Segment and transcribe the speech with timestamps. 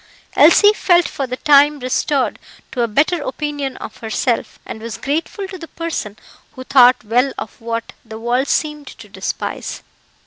[0.35, 2.39] Elsie felt for the time restored
[2.71, 6.17] to a better opinion of herself, and was grateful to the person
[6.55, 9.83] who thought well of what the world seemed to despise.